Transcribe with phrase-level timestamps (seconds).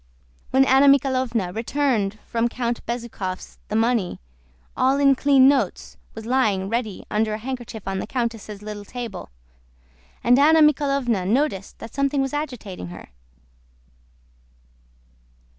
[0.49, 4.19] When Anna Mikháylovna returned from Count Bezúkhov's the money,
[4.75, 9.29] all in clean notes, was lying ready under a handkerchief on the countess' little table,
[10.23, 13.09] and Anna Mikháylovna noticed that something was agitating her.